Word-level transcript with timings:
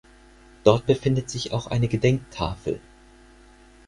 Dort 0.63 0.87
befindet 0.87 1.29
sich 1.29 1.51
auch 1.53 1.67
eine 1.67 1.87
Gedenktafel. 1.87 2.79